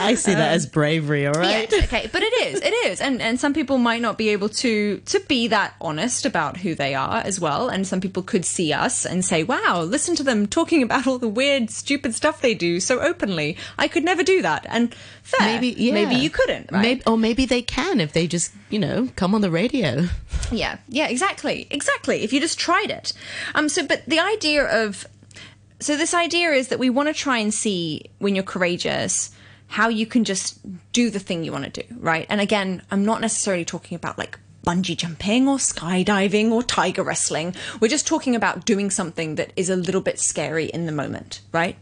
I 0.00 0.14
see 0.18 0.34
that 0.34 0.52
as 0.52 0.66
bravery, 0.66 1.26
all 1.26 1.32
right? 1.32 1.70
Yeah, 1.72 1.84
okay, 1.84 2.10
but 2.12 2.22
it 2.22 2.32
is, 2.46 2.60
it 2.60 2.74
is, 2.86 3.00
and 3.00 3.22
and 3.22 3.40
some 3.40 3.54
people 3.54 3.78
might 3.78 4.02
not 4.02 4.18
be 4.18 4.28
able 4.30 4.50
to 4.50 4.98
to 4.98 5.20
be 5.20 5.48
that 5.48 5.74
honest 5.80 6.26
about 6.26 6.58
who 6.58 6.74
they 6.74 6.94
are 6.94 7.22
as 7.24 7.40
well, 7.40 7.68
and 7.68 7.86
some 7.86 8.00
people 8.02 8.22
could 8.22 8.44
see 8.44 8.72
us 8.72 9.06
and 9.06 9.24
say, 9.24 9.42
"Wow, 9.42 9.80
listen 9.82 10.14
to 10.16 10.22
them 10.22 10.46
talking 10.46 10.82
about 10.82 11.06
all 11.06 11.18
the 11.18 11.28
weird, 11.28 11.70
stupid 11.70 12.14
stuff 12.14 12.42
they 12.42 12.54
do 12.54 12.80
so 12.80 13.00
openly. 13.00 13.56
I 13.78 13.88
could 13.88 14.04
never 14.04 14.22
do 14.22 14.42
that." 14.42 14.66
And 14.68 14.94
fair, 15.22 15.46
Maybe, 15.46 15.68
yeah. 15.68 15.94
maybe 15.94 16.16
you 16.16 16.28
couldn't, 16.28 16.70
right? 16.70 16.82
Maybe, 16.82 17.02
or 17.06 17.16
maybe 17.16 17.46
they 17.46 17.62
can 17.62 18.00
if 18.00 18.12
they 18.12 18.26
just, 18.26 18.52
you 18.68 18.78
know, 18.78 19.08
come 19.16 19.34
on 19.34 19.40
the 19.40 19.50
radio. 19.50 20.08
Yeah, 20.52 20.78
yeah, 20.88 21.08
exactly, 21.08 21.66
exactly. 21.70 22.22
If 22.22 22.32
you 22.34 22.40
just 22.40 22.58
tried 22.58 22.90
it, 22.90 23.12
um. 23.54 23.68
So, 23.68 23.86
but 23.86 24.04
the 24.06 24.20
idea 24.20 24.64
of 24.64 25.06
so 25.80 25.96
this 25.96 26.14
idea 26.14 26.50
is 26.50 26.68
that 26.68 26.78
we 26.78 26.90
want 26.90 27.08
to 27.08 27.14
try 27.14 27.38
and 27.38 27.52
see 27.52 28.10
when 28.18 28.34
you're 28.34 28.44
courageous 28.44 29.30
how 29.68 29.88
you 29.88 30.06
can 30.06 30.24
just 30.24 30.58
do 30.92 31.10
the 31.10 31.18
thing 31.18 31.42
you 31.42 31.52
want 31.52 31.64
to 31.64 31.82
do, 31.82 31.94
right? 31.98 32.26
And 32.28 32.40
again, 32.40 32.82
I'm 32.90 33.04
not 33.04 33.20
necessarily 33.20 33.64
talking 33.64 33.96
about 33.96 34.18
like 34.18 34.38
bungee 34.64 34.96
jumping 34.96 35.46
or 35.46 35.58
skydiving 35.58 36.50
or 36.50 36.62
tiger 36.62 37.02
wrestling. 37.02 37.54
We're 37.80 37.88
just 37.88 38.06
talking 38.06 38.34
about 38.34 38.64
doing 38.64 38.90
something 38.90 39.34
that 39.34 39.52
is 39.56 39.68
a 39.68 39.76
little 39.76 40.00
bit 40.00 40.18
scary 40.18 40.66
in 40.66 40.86
the 40.86 40.92
moment, 40.92 41.40
right? 41.52 41.76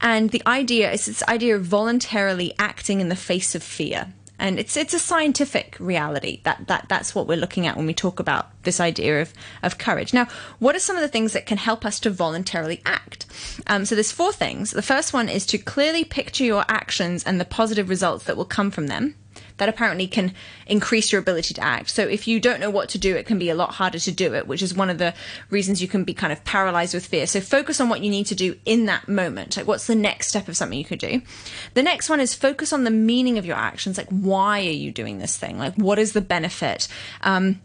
And 0.00 0.30
the 0.30 0.42
idea 0.46 0.92
is 0.92 1.06
this 1.06 1.22
idea 1.24 1.56
of 1.56 1.64
voluntarily 1.64 2.54
acting 2.58 3.00
in 3.00 3.08
the 3.08 3.16
face 3.16 3.54
of 3.54 3.62
fear 3.62 4.12
and 4.40 4.58
it's 4.58 4.76
it's 4.76 4.94
a 4.94 4.98
scientific 4.98 5.76
reality 5.78 6.40
that 6.44 6.66
that 6.66 6.86
that's 6.88 7.14
what 7.14 7.28
we're 7.28 7.36
looking 7.36 7.66
at 7.66 7.76
when 7.76 7.86
we 7.86 7.94
talk 7.94 8.18
about 8.18 8.50
this 8.64 8.80
idea 8.80 9.20
of 9.20 9.32
of 9.62 9.78
courage. 9.78 10.12
Now, 10.12 10.26
what 10.58 10.74
are 10.74 10.80
some 10.80 10.96
of 10.96 11.02
the 11.02 11.08
things 11.08 11.34
that 11.34 11.46
can 11.46 11.58
help 11.58 11.84
us 11.84 12.00
to 12.00 12.10
voluntarily 12.10 12.80
act? 12.84 13.26
Um, 13.66 13.84
so 13.84 13.94
there's 13.94 14.10
four 14.10 14.32
things. 14.32 14.70
The 14.72 14.82
first 14.82 15.12
one 15.12 15.28
is 15.28 15.46
to 15.46 15.58
clearly 15.58 16.04
picture 16.04 16.44
your 16.44 16.64
actions 16.68 17.22
and 17.22 17.38
the 17.38 17.44
positive 17.44 17.88
results 17.88 18.24
that 18.24 18.36
will 18.36 18.44
come 18.44 18.70
from 18.70 18.88
them. 18.88 19.14
That 19.60 19.68
apparently 19.68 20.06
can 20.06 20.34
increase 20.66 21.12
your 21.12 21.20
ability 21.20 21.54
to 21.54 21.60
act. 21.62 21.90
So 21.90 22.02
if 22.02 22.26
you 22.26 22.40
don't 22.40 22.60
know 22.60 22.70
what 22.70 22.88
to 22.90 22.98
do, 22.98 23.14
it 23.14 23.26
can 23.26 23.38
be 23.38 23.50
a 23.50 23.54
lot 23.54 23.74
harder 23.74 23.98
to 23.98 24.10
do 24.10 24.34
it, 24.34 24.46
which 24.48 24.62
is 24.62 24.74
one 24.74 24.90
of 24.90 24.98
the 24.98 25.14
reasons 25.50 25.80
you 25.80 25.88
can 25.88 26.02
be 26.02 26.14
kind 26.14 26.32
of 26.32 26.42
paralyzed 26.44 26.94
with 26.94 27.06
fear. 27.06 27.26
So 27.26 27.40
focus 27.40 27.80
on 27.80 27.88
what 27.88 28.00
you 28.00 28.10
need 28.10 28.26
to 28.26 28.34
do 28.34 28.56
in 28.64 28.86
that 28.86 29.06
moment. 29.06 29.56
Like 29.56 29.66
what's 29.66 29.86
the 29.86 29.94
next 29.94 30.28
step 30.28 30.48
of 30.48 30.56
something 30.56 30.78
you 30.78 30.84
could 30.84 30.98
do? 30.98 31.22
The 31.74 31.82
next 31.82 32.08
one 32.08 32.20
is 32.20 32.34
focus 32.34 32.72
on 32.72 32.84
the 32.84 32.90
meaning 32.90 33.38
of 33.38 33.44
your 33.44 33.56
actions. 33.56 33.98
Like 33.98 34.08
why 34.08 34.60
are 34.60 34.62
you 34.62 34.90
doing 34.90 35.18
this 35.18 35.36
thing? 35.36 35.58
Like 35.58 35.76
what 35.76 35.98
is 35.98 36.12
the 36.12 36.20
benefit? 36.20 36.88
Um, 37.20 37.60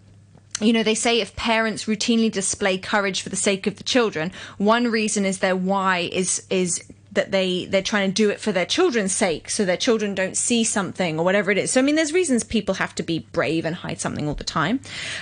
you 0.62 0.72
know, 0.72 0.84
they 0.84 0.96
say 0.96 1.20
if 1.20 1.36
parents 1.36 1.86
routinely 1.86 2.32
display 2.32 2.78
courage 2.78 3.22
for 3.22 3.30
the 3.30 3.36
sake 3.36 3.68
of 3.68 3.76
the 3.76 3.84
children, 3.84 4.32
one 4.58 4.88
reason 4.88 5.26
is 5.26 5.40
their 5.40 5.56
why 5.56 6.10
is 6.12 6.46
is 6.50 6.84
that 7.16 7.32
they 7.32 7.66
they're 7.66 7.82
trying 7.82 8.10
to 8.10 8.14
do 8.14 8.30
it 8.30 8.40
for 8.40 8.52
their 8.52 8.66
children's 8.66 9.14
sake, 9.14 9.50
so 9.50 9.66
their 9.66 9.78
children 9.78 10.16
don't 10.16 10.38
see 10.38 10.64
something 10.64 11.20
or 11.20 11.26
whatever 11.26 11.52
it 11.52 11.58
is. 11.58 11.72
So 11.72 11.80
I 11.80 11.84
mean, 11.84 11.96
there's 11.96 12.14
reasons 12.14 12.44
people 12.44 12.76
have 12.76 12.96
to 12.96 13.04
be 13.04 13.20
brave 13.32 13.66
and 13.66 13.76
hide 13.76 14.00
something 14.00 14.28
all 14.28 14.36
the 14.36 14.44
time. 14.44 14.80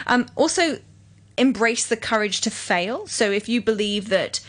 Um, 0.07 0.27
also, 0.35 0.79
embrace 1.37 1.87
the 1.87 1.97
courage 1.97 2.41
to 2.41 2.49
fail. 2.51 3.07
So 3.07 3.31
if 3.31 3.49
you 3.49 3.61
believe 3.61 4.09
that 4.09 4.39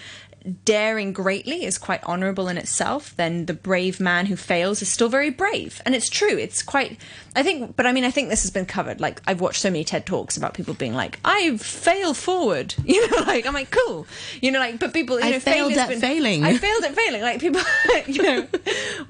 daring 0.64 1.12
greatly 1.12 1.64
is 1.64 1.78
quite 1.78 2.00
honorable 2.04 2.48
in 2.48 2.58
itself, 2.58 3.14
then 3.16 3.46
the 3.46 3.54
brave 3.54 3.98
man 3.98 4.26
who 4.26 4.36
fails 4.36 4.82
is 4.82 4.88
still 4.90 5.08
very 5.08 5.30
brave. 5.30 5.80
And 5.86 5.94
it's 5.94 6.08
true. 6.10 6.36
It's 6.36 6.62
quite, 6.62 6.98
I 7.34 7.42
think, 7.42 7.76
but 7.76 7.86
I 7.86 7.92
mean, 7.92 8.04
I 8.04 8.10
think 8.10 8.28
this 8.28 8.42
has 8.42 8.50
been 8.50 8.66
covered. 8.66 9.00
Like, 9.00 9.22
I've 9.26 9.40
watched 9.40 9.60
so 9.62 9.70
many 9.70 9.84
TED 9.84 10.04
Talks 10.04 10.36
about 10.36 10.52
people 10.54 10.74
being 10.74 10.94
like, 10.94 11.18
I 11.24 11.56
fail 11.56 12.14
forward. 12.14 12.74
You 12.94 13.10
know, 13.10 13.22
like, 13.24 13.44
I'm 13.46 13.54
like, 13.54 13.70
cool. 13.72 14.06
You 14.40 14.52
know, 14.52 14.58
like, 14.60 14.78
but 14.78 14.92
people, 14.92 15.18
you 15.18 15.26
I 15.26 15.30
know, 15.32 15.40
failed 15.40 15.72
at 15.72 15.88
been- 15.88 16.00
failing. 16.00 16.44
I 16.44 16.56
failed 16.58 16.84
at 16.84 16.94
failing. 16.94 17.22
Like, 17.22 17.40
people, 17.40 17.60
you 18.06 18.22
know, 18.22 18.46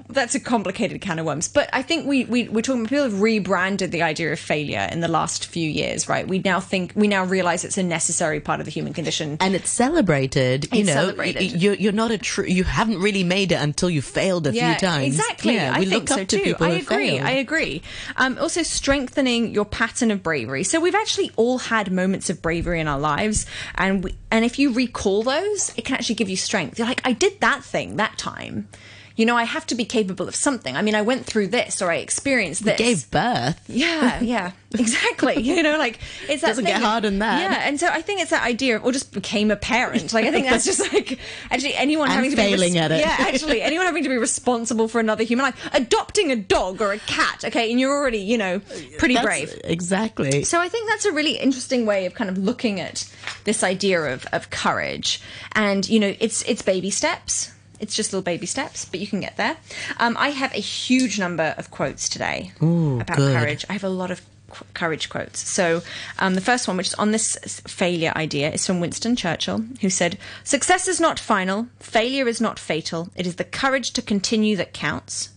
that's 0.09 0.33
a 0.33 0.39
complicated 0.39 1.01
can 1.01 1.19
of 1.19 1.25
worms. 1.27 1.47
But 1.47 1.69
I 1.71 1.81
think 1.83 2.07
we, 2.07 2.25
we, 2.25 2.47
we're 2.49 2.61
talking, 2.61 2.85
people 2.87 3.03
have 3.03 3.21
rebranded 3.21 3.91
the 3.91 4.01
idea 4.01 4.31
of 4.31 4.39
failure 4.39 4.87
in 4.91 5.01
the 5.01 5.07
last 5.07 5.45
few 5.45 5.69
years, 5.69 6.09
right? 6.09 6.27
We 6.27 6.39
now 6.39 6.59
think, 6.59 6.93
we 6.95 7.07
now 7.07 7.25
realize 7.25 7.63
it's 7.63 7.77
a 7.77 7.83
necessary 7.83 8.39
part 8.39 8.59
of 8.59 8.65
the 8.65 8.71
human 8.71 8.93
condition. 8.93 9.37
And 9.39 9.53
it's 9.53 9.69
celebrated. 9.69 10.67
You 10.73 10.79
It's 10.79 10.87
know, 10.87 10.93
celebrated. 10.93 11.24
Y- 11.33 11.51
You're, 11.55 11.73
you're 11.75 11.91
not 11.91 12.11
a 12.11 12.17
true. 12.17 12.45
You 12.45 12.63
haven't 12.63 12.99
really 12.99 13.23
made 13.23 13.51
it 13.51 13.55
until 13.61 13.89
you 13.89 14.01
failed 14.01 14.47
a 14.47 14.51
few 14.51 14.75
times. 14.75 15.07
Exactly. 15.07 15.55
Yeah, 15.55 15.73
I 15.75 15.79
we 15.79 15.85
think 15.85 16.09
look 16.09 16.11
up 16.11 16.17
so 16.19 16.25
to 16.25 16.37
too. 16.37 16.43
people 16.43 16.65
I 16.67 16.69
agree. 16.71 17.09
failed. 17.11 17.21
I 17.21 17.31
agree. 17.31 17.81
Um, 18.17 18.37
also, 18.39 18.61
strengthening 18.63 19.53
your 19.53 19.65
pattern 19.65 20.11
of 20.11 20.21
bravery. 20.21 20.63
So 20.63 20.79
we've 20.79 20.95
actually 20.95 21.31
all 21.35 21.57
had 21.57 21.91
moments 21.91 22.29
of 22.29 22.41
bravery 22.41 22.79
in 22.79 22.87
our 22.87 22.99
lives, 22.99 23.45
and 23.75 24.03
we, 24.03 24.15
and 24.31 24.45
if 24.45 24.59
you 24.59 24.73
recall 24.73 25.23
those, 25.23 25.73
it 25.77 25.85
can 25.85 25.95
actually 25.95 26.15
give 26.15 26.29
you 26.29 26.37
strength. 26.37 26.77
You're 26.77 26.87
like, 26.87 27.01
I 27.05 27.13
did 27.13 27.39
that 27.41 27.63
thing 27.63 27.95
that 27.97 28.17
time. 28.17 28.67
You 29.15 29.25
know, 29.25 29.35
I 29.37 29.43
have 29.43 29.65
to 29.67 29.75
be 29.75 29.85
capable 29.85 30.27
of 30.27 30.35
something. 30.35 30.75
I 30.75 30.81
mean, 30.81 30.95
I 30.95 31.01
went 31.01 31.25
through 31.25 31.47
this, 31.47 31.81
or 31.81 31.89
I 31.89 31.97
experienced 31.97 32.65
this. 32.65 32.77
Gave 32.77 33.09
birth. 33.11 33.63
Yeah, 33.69 34.19
yeah, 34.21 34.51
exactly. 34.73 35.41
you 35.41 35.63
know, 35.63 35.77
like 35.77 35.99
it's 36.27 36.41
that 36.41 36.49
Doesn't 36.49 36.65
get 36.65 36.81
harder 36.81 37.09
than 37.09 37.19
that. 37.19 37.39
Yeah, 37.41 37.67
and 37.67 37.79
so 37.79 37.87
I 37.87 38.01
think 38.01 38.21
it's 38.21 38.31
that 38.31 38.43
idea 38.43 38.75
of, 38.77 38.83
or 38.83 38.91
just 38.91 39.13
became 39.13 39.51
a 39.51 39.55
parent. 39.55 40.13
Like 40.13 40.25
I 40.25 40.31
think 40.31 40.47
that's 40.47 40.65
just 40.65 40.91
like 40.93 41.19
actually 41.49 41.75
anyone 41.75 42.07
And 42.07 42.15
having 42.15 42.31
to 42.31 42.35
failing 42.35 42.73
be 42.73 42.79
at 42.79 42.91
it. 42.91 42.99
Yeah, 42.99 43.15
actually 43.19 43.61
anyone 43.61 43.85
having 43.85 44.03
to 44.03 44.09
be 44.09 44.17
responsible 44.17 44.87
for 44.87 44.99
another 44.99 45.23
human 45.23 45.45
life, 45.45 45.69
adopting 45.73 46.31
a 46.31 46.35
dog 46.35 46.81
or 46.81 46.91
a 46.91 46.99
cat. 46.99 47.45
Okay, 47.45 47.71
and 47.71 47.79
you're 47.79 47.95
already 47.95 48.19
you 48.19 48.37
know 48.37 48.59
pretty 48.97 49.15
That's- 49.15 49.25
brave. 49.25 49.61
Exactly. 49.63 50.43
So 50.43 50.59
I 50.59 50.69
think 50.69 50.89
that's 50.89 51.05
a 51.05 51.11
really 51.11 51.37
interesting 51.37 51.85
way 51.85 52.05
of 52.05 52.13
kind 52.13 52.29
of 52.29 52.37
looking 52.37 52.79
at 52.79 53.09
this 53.45 53.63
idea 53.63 54.01
of, 54.13 54.25
of 54.31 54.49
courage. 54.49 55.21
And, 55.53 55.87
you 55.87 55.99
know, 55.99 56.13
it's 56.19 56.41
it's 56.43 56.61
baby 56.61 56.89
steps. 56.89 57.51
It's 57.79 57.95
just 57.95 58.13
little 58.13 58.23
baby 58.23 58.45
steps, 58.45 58.85
but 58.85 58.99
you 58.99 59.07
can 59.07 59.19
get 59.19 59.37
there. 59.37 59.57
Um, 59.99 60.15
I 60.19 60.29
have 60.29 60.53
a 60.53 60.59
huge 60.61 61.19
number 61.19 61.55
of 61.57 61.71
quotes 61.71 62.07
today 62.09 62.51
about 62.59 63.17
good. 63.17 63.35
courage. 63.35 63.65
I 63.69 63.73
have 63.73 63.83
a 63.83 63.89
lot 63.89 64.11
of 64.11 64.21
qu- 64.49 64.65
courage 64.73 65.09
quotes. 65.09 65.39
So 65.39 65.81
um, 66.19 66.35
the 66.35 66.41
first 66.41 66.67
one, 66.67 66.77
which 66.77 66.87
is 66.87 66.93
on 66.95 67.11
this 67.11 67.37
failure 67.67 68.13
idea, 68.15 68.51
is 68.51 68.65
from 68.65 68.79
Winston 68.79 69.15
Churchill, 69.15 69.65
who 69.81 69.89
said, 69.89 70.17
Success 70.43 70.87
is 70.87 70.99
not 70.99 71.19
final, 71.19 71.67
failure 71.79 72.27
is 72.27 72.41
not 72.41 72.59
fatal. 72.59 73.09
It 73.15 73.27
is 73.27 73.35
the 73.35 73.43
courage 73.43 73.91
to 73.91 74.01
continue 74.01 74.55
that 74.57 74.73
counts. 74.73 75.29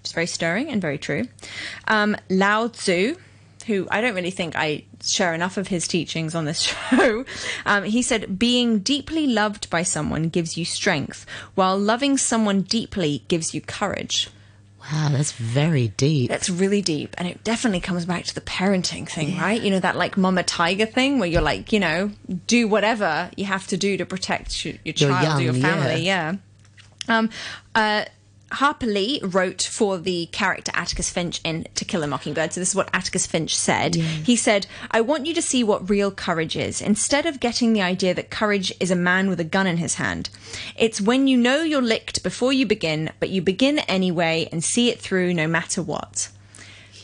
It's 0.00 0.12
very 0.12 0.26
stirring 0.26 0.68
and 0.68 0.82
very 0.82 0.98
true. 0.98 1.28
Um, 1.88 2.16
Lao 2.28 2.68
Tzu, 2.68 3.16
who 3.66 3.86
I 3.90 4.00
don't 4.00 4.14
really 4.14 4.30
think 4.30 4.56
I 4.56 4.84
share 5.02 5.34
enough 5.34 5.56
of 5.56 5.68
his 5.68 5.86
teachings 5.88 6.34
on 6.34 6.44
this 6.44 6.60
show, 6.90 7.24
um, 7.66 7.84
he 7.84 8.02
said, 8.02 8.38
Being 8.38 8.80
deeply 8.80 9.26
loved 9.26 9.70
by 9.70 9.82
someone 9.82 10.28
gives 10.28 10.56
you 10.56 10.64
strength, 10.64 11.26
while 11.54 11.78
loving 11.78 12.16
someone 12.16 12.62
deeply 12.62 13.24
gives 13.28 13.54
you 13.54 13.60
courage. 13.60 14.28
Wow, 14.92 15.08
that's 15.10 15.32
very 15.32 15.88
deep. 15.88 16.28
That's 16.28 16.50
really 16.50 16.82
deep. 16.82 17.14
And 17.16 17.26
it 17.26 17.42
definitely 17.42 17.80
comes 17.80 18.04
back 18.04 18.24
to 18.24 18.34
the 18.34 18.42
parenting 18.42 19.08
thing, 19.08 19.38
right? 19.38 19.60
You 19.60 19.70
know, 19.70 19.80
that 19.80 19.96
like 19.96 20.18
mama 20.18 20.42
tiger 20.42 20.84
thing 20.84 21.18
where 21.18 21.28
you're 21.28 21.40
like, 21.40 21.72
you 21.72 21.80
know, 21.80 22.10
do 22.46 22.68
whatever 22.68 23.30
you 23.34 23.46
have 23.46 23.66
to 23.68 23.78
do 23.78 23.96
to 23.96 24.04
protect 24.04 24.62
your, 24.64 24.74
your 24.84 24.92
child 24.92 25.40
or 25.40 25.42
your 25.42 25.54
young, 25.54 25.62
family. 25.62 26.02
Yeah. 26.02 26.34
Um, 27.08 27.30
uh, 27.74 28.04
Harper 28.52 28.86
Lee 28.86 29.20
wrote 29.22 29.62
for 29.62 29.98
the 29.98 30.26
character 30.26 30.70
Atticus 30.74 31.10
Finch 31.10 31.40
in 31.44 31.66
To 31.74 31.84
Kill 31.84 32.02
a 32.02 32.06
Mockingbird. 32.06 32.52
So, 32.52 32.60
this 32.60 32.70
is 32.70 32.74
what 32.74 32.90
Atticus 32.92 33.26
Finch 33.26 33.56
said. 33.56 33.94
He 33.94 34.36
said, 34.36 34.66
I 34.90 35.00
want 35.00 35.26
you 35.26 35.34
to 35.34 35.42
see 35.42 35.64
what 35.64 35.90
real 35.90 36.10
courage 36.10 36.56
is. 36.56 36.80
Instead 36.80 37.26
of 37.26 37.40
getting 37.40 37.72
the 37.72 37.82
idea 37.82 38.14
that 38.14 38.30
courage 38.30 38.72
is 38.78 38.90
a 38.90 38.96
man 38.96 39.28
with 39.28 39.40
a 39.40 39.44
gun 39.44 39.66
in 39.66 39.78
his 39.78 39.94
hand, 39.94 40.30
it's 40.76 41.00
when 41.00 41.26
you 41.26 41.36
know 41.36 41.62
you're 41.62 41.82
licked 41.82 42.22
before 42.22 42.52
you 42.52 42.66
begin, 42.66 43.10
but 43.18 43.30
you 43.30 43.42
begin 43.42 43.80
anyway 43.80 44.48
and 44.52 44.62
see 44.62 44.90
it 44.90 45.00
through 45.00 45.34
no 45.34 45.46
matter 45.46 45.82
what. 45.82 46.28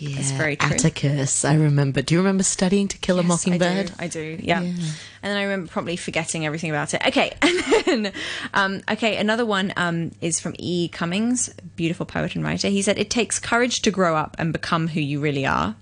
Yeah, 0.00 0.38
very 0.38 0.56
true. 0.56 0.74
Atticus, 0.74 1.44
I 1.44 1.54
remember. 1.54 2.00
Do 2.00 2.14
you 2.14 2.20
remember 2.20 2.42
studying 2.42 2.88
To 2.88 2.98
Kill 2.98 3.18
a 3.18 3.22
Yes, 3.22 3.28
Mockingbird? 3.28 3.92
I 3.98 4.06
do. 4.06 4.20
I 4.20 4.36
do. 4.36 4.38
Yeah. 4.42 4.60
And 4.60 4.76
then 5.22 5.36
I 5.36 5.42
remember 5.42 5.70
probably 5.70 5.96
forgetting 5.96 6.46
everything 6.46 6.70
about 6.70 6.94
it. 6.94 7.06
Okay. 7.06 7.36
And 7.90 8.06
then, 8.06 8.12
um, 8.54 8.82
okay, 8.90 9.16
another 9.16 9.44
one 9.44 9.72
um, 9.76 10.12
is 10.20 10.38
from 10.38 10.54
E. 10.58 10.88
Cummings, 10.88 11.52
beautiful 11.76 12.06
poet 12.06 12.36
and 12.36 12.44
writer. 12.44 12.68
He 12.68 12.82
said, 12.82 12.98
It 12.98 13.10
takes 13.10 13.38
courage 13.38 13.82
to 13.82 13.90
grow 13.90 14.16
up 14.16 14.36
and 14.38 14.52
become 14.52 14.88
who 14.88 15.00
you 15.00 15.20
really 15.20 15.44
are. 15.44 15.74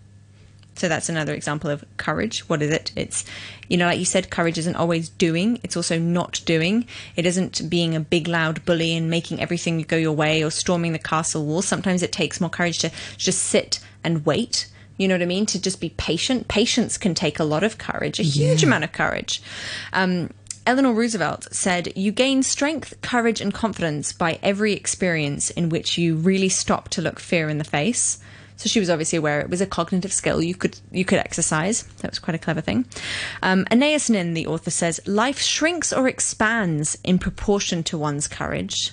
So 0.78 0.88
that's 0.88 1.08
another 1.08 1.34
example 1.34 1.70
of 1.70 1.84
courage. 1.96 2.48
What 2.48 2.62
is 2.62 2.70
it? 2.70 2.92
It's, 2.94 3.24
you 3.68 3.76
know, 3.76 3.86
like 3.86 3.98
you 3.98 4.04
said, 4.04 4.30
courage 4.30 4.58
isn't 4.58 4.76
always 4.76 5.08
doing, 5.08 5.58
it's 5.64 5.76
also 5.76 5.98
not 5.98 6.40
doing. 6.46 6.86
It 7.16 7.26
isn't 7.26 7.68
being 7.68 7.96
a 7.96 8.00
big, 8.00 8.28
loud 8.28 8.64
bully 8.64 8.96
and 8.96 9.10
making 9.10 9.40
everything 9.40 9.82
go 9.82 9.96
your 9.96 10.12
way 10.12 10.42
or 10.42 10.50
storming 10.50 10.92
the 10.92 10.98
castle 10.98 11.44
wall. 11.44 11.62
Sometimes 11.62 12.02
it 12.02 12.12
takes 12.12 12.40
more 12.40 12.48
courage 12.48 12.78
to 12.78 12.92
just 13.16 13.42
sit 13.42 13.80
and 14.04 14.24
wait. 14.24 14.68
You 14.96 15.06
know 15.06 15.14
what 15.14 15.22
I 15.22 15.26
mean? 15.26 15.46
To 15.46 15.60
just 15.60 15.80
be 15.80 15.90
patient. 15.90 16.48
Patience 16.48 16.98
can 16.98 17.14
take 17.14 17.38
a 17.38 17.44
lot 17.44 17.62
of 17.62 17.78
courage, 17.78 18.18
a 18.18 18.24
huge 18.24 18.64
amount 18.64 18.84
of 18.84 18.92
courage. 18.92 19.42
Um, 19.92 20.30
Eleanor 20.66 20.92
Roosevelt 20.92 21.48
said, 21.50 21.96
You 21.96 22.12
gain 22.12 22.42
strength, 22.42 23.00
courage, 23.00 23.40
and 23.40 23.54
confidence 23.54 24.12
by 24.12 24.38
every 24.42 24.74
experience 24.74 25.48
in 25.50 25.70
which 25.70 25.96
you 25.96 26.16
really 26.16 26.50
stop 26.50 26.90
to 26.90 27.00
look 27.00 27.20
fear 27.20 27.48
in 27.48 27.58
the 27.58 27.64
face. 27.64 28.18
So 28.56 28.68
she 28.68 28.80
was 28.80 28.90
obviously 28.90 29.16
aware 29.16 29.40
it 29.40 29.48
was 29.48 29.60
a 29.60 29.66
cognitive 29.66 30.12
skill 30.12 30.42
you 30.42 30.54
could 30.54 30.78
you 30.90 31.04
could 31.04 31.20
exercise. 31.20 31.84
That 32.02 32.10
was 32.10 32.18
quite 32.18 32.34
a 32.34 32.38
clever 32.38 32.60
thing. 32.60 32.86
Um, 33.40 33.64
Anaïs 33.70 34.10
Nin, 34.10 34.34
the 34.34 34.48
author, 34.48 34.70
says 34.70 35.00
life 35.06 35.38
shrinks 35.38 35.92
or 35.92 36.08
expands 36.08 36.98
in 37.04 37.18
proportion 37.18 37.84
to 37.84 37.96
one's 37.96 38.26
courage, 38.26 38.92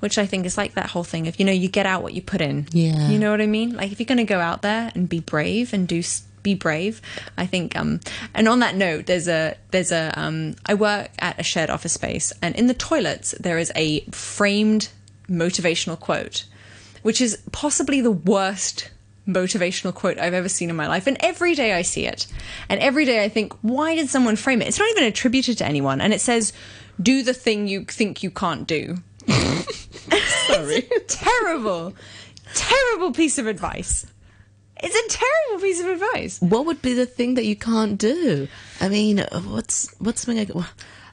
which 0.00 0.18
I 0.18 0.26
think 0.26 0.46
is 0.46 0.56
like 0.56 0.74
that 0.74 0.90
whole 0.90 1.04
thing 1.04 1.28
of 1.28 1.38
you 1.38 1.44
know 1.44 1.52
you 1.52 1.68
get 1.68 1.86
out 1.86 2.02
what 2.02 2.12
you 2.12 2.22
put 2.22 2.40
in. 2.40 2.66
Yeah. 2.72 3.08
you 3.08 3.18
know 3.18 3.30
what 3.30 3.40
I 3.40 3.46
mean. 3.46 3.76
Like 3.76 3.92
if 3.92 4.00
you're 4.00 4.06
going 4.06 4.18
to 4.18 4.24
go 4.24 4.40
out 4.40 4.62
there 4.62 4.90
and 4.94 5.08
be 5.08 5.20
brave 5.20 5.72
and 5.72 5.86
do 5.86 6.02
be 6.42 6.54
brave, 6.54 7.02
I 7.36 7.46
think. 7.46 7.76
Um, 7.76 8.00
and 8.32 8.48
on 8.48 8.60
that 8.60 8.76
note, 8.76 9.06
there's 9.06 9.28
a 9.28 9.56
there's 9.72 9.92
a 9.92 10.12
um, 10.16 10.54
I 10.64 10.74
work 10.74 11.10
at 11.18 11.40
a 11.40 11.42
shared 11.42 11.70
office 11.70 11.92
space, 11.92 12.32
and 12.40 12.54
in 12.54 12.68
the 12.68 12.74
toilets 12.74 13.32
there 13.40 13.58
is 13.58 13.72
a 13.74 14.00
framed 14.12 14.88
motivational 15.28 15.98
quote, 15.98 16.44
which 17.02 17.20
is 17.20 17.42
possibly 17.52 18.00
the 18.00 18.12
worst 18.12 18.90
motivational 19.26 19.92
quote 19.92 20.18
I've 20.18 20.34
ever 20.34 20.48
seen 20.48 20.70
in 20.70 20.76
my 20.76 20.86
life. 20.86 21.06
And 21.06 21.16
every 21.20 21.54
day 21.54 21.72
I 21.72 21.82
see 21.82 22.06
it. 22.06 22.26
And 22.68 22.80
every 22.80 23.04
day 23.04 23.24
I 23.24 23.28
think, 23.28 23.52
why 23.62 23.96
did 23.96 24.08
someone 24.08 24.36
frame 24.36 24.62
it? 24.62 24.68
It's 24.68 24.78
not 24.78 24.88
even 24.90 25.04
attributed 25.04 25.58
to 25.58 25.66
anyone. 25.66 26.00
And 26.00 26.14
it 26.14 26.20
says, 26.20 26.52
do 27.00 27.22
the 27.22 27.34
thing 27.34 27.66
you 27.66 27.84
think 27.84 28.22
you 28.22 28.30
can't 28.30 28.66
do. 28.66 28.98
Terrible, 31.08 31.94
terrible 32.54 33.12
piece 33.12 33.38
of 33.38 33.46
advice. 33.46 34.06
It's 34.82 34.94
a 34.94 35.18
terrible 35.18 35.62
piece 35.62 35.80
of 35.80 35.86
advice. 35.86 36.40
what 36.40 36.66
would 36.66 36.82
be 36.82 36.92
the 36.92 37.06
thing 37.06 37.34
that 37.34 37.46
you 37.46 37.56
can't 37.56 37.98
do? 37.98 38.46
I 38.80 38.88
mean, 38.88 39.24
what's 39.44 39.94
what's 39.98 40.22
something 40.22 40.50
I, 40.54 40.66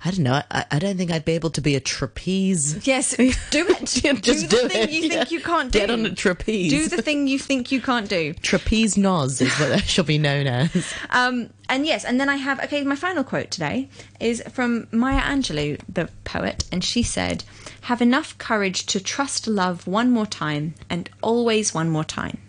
I 0.05 0.11
don't 0.11 0.19
know. 0.19 0.41
I, 0.51 0.65
I 0.69 0.79
don't 0.79 0.97
think 0.97 1.11
I'd 1.11 1.23
be 1.23 1.31
able 1.31 1.49
to 1.51 1.61
be 1.61 1.75
a 1.75 1.79
trapeze. 1.79 2.85
Yes, 2.85 3.15
do 3.15 3.25
it. 3.25 4.01
Do 4.01 4.13
just 4.15 4.49
the 4.49 4.57
do 4.57 4.67
thing 4.67 4.83
it, 4.83 4.89
you 4.91 5.03
yeah. 5.03 5.09
think 5.09 5.31
you 5.31 5.39
can't 5.39 5.71
do. 5.71 5.79
Get 5.79 5.89
on 5.89 6.05
a 6.05 6.13
trapeze. 6.13 6.71
Do 6.71 6.87
the 6.87 7.01
thing 7.01 7.27
you 7.27 7.39
think 7.39 7.71
you 7.71 7.79
can't 7.81 8.09
do. 8.09 8.33
Trapeze 8.33 8.95
Noz 8.95 9.41
is 9.41 9.57
what 9.59 9.69
that 9.69 9.83
shall 9.87 10.03
be 10.03 10.17
known 10.17 10.45
as. 10.47 10.93
Um, 11.09 11.49
and 11.69 11.85
yes, 11.85 12.03
and 12.03 12.19
then 12.19 12.27
I 12.27 12.35
have 12.35 12.59
okay. 12.65 12.83
My 12.83 12.97
final 12.97 13.23
quote 13.23 13.49
today 13.49 13.89
is 14.19 14.43
from 14.51 14.87
Maya 14.91 15.21
Angelou, 15.21 15.79
the 15.87 16.09
poet, 16.25 16.65
and 16.69 16.83
she 16.83 17.01
said, 17.01 17.45
"Have 17.81 18.01
enough 18.01 18.37
courage 18.37 18.85
to 18.87 18.99
trust 18.99 19.47
love 19.47 19.87
one 19.87 20.11
more 20.11 20.27
time, 20.27 20.75
and 20.89 21.09
always 21.21 21.73
one 21.73 21.89
more 21.89 22.03
time." 22.03 22.39